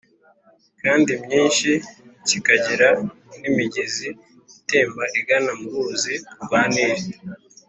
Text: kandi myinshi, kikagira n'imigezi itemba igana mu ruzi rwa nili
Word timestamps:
kandi 0.81 1.11
myinshi, 1.23 1.71
kikagira 2.27 2.89
n'imigezi 3.39 4.07
itemba 4.57 5.03
igana 5.19 5.51
mu 5.59 5.67
ruzi 5.73 6.13
rwa 6.43 6.61
nili 6.73 7.03